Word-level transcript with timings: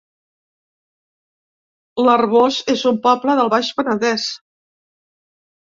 L'Arboç 2.09 2.59
es 2.77 2.87
un 2.95 2.99
poble 3.05 3.37
del 3.43 3.53
Baix 3.55 3.73
Penedès 3.79 4.29